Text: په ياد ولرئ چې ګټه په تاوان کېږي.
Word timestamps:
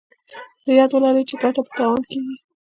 په 0.63 0.69
ياد 0.77 0.91
ولرئ 0.93 1.23
چې 1.29 1.35
ګټه 1.43 1.61
په 1.65 1.71
تاوان 1.77 2.01
کېږي. 2.09 2.35